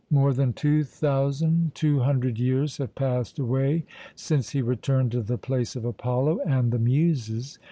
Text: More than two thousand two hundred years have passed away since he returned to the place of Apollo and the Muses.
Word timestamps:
More 0.09 0.33
than 0.33 0.53
two 0.53 0.83
thousand 0.83 1.75
two 1.75 1.99
hundred 1.99 2.39
years 2.39 2.77
have 2.77 2.95
passed 2.95 3.37
away 3.37 3.85
since 4.15 4.49
he 4.49 4.63
returned 4.63 5.11
to 5.11 5.21
the 5.21 5.37
place 5.37 5.75
of 5.75 5.85
Apollo 5.85 6.39
and 6.43 6.71
the 6.71 6.79
Muses. 6.79 7.59